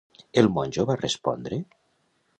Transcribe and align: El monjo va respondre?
El 0.41 0.47
monjo 0.55 0.85
va 0.93 0.97
respondre? 1.03 1.63